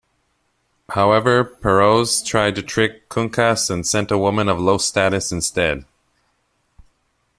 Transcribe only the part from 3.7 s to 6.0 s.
sent a woman of low status instead.